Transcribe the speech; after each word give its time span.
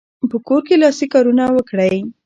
په 0.31 0.37
کور 0.47 0.61
کې 0.67 0.75
لاسي 0.81 1.05
کارونه 1.13 1.43
وکړئ. 1.55 1.97